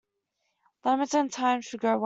Lemons 0.83 1.13
and 1.13 1.31
thyme 1.31 1.61
should 1.61 1.81
go 1.81 1.89
well. 1.89 1.99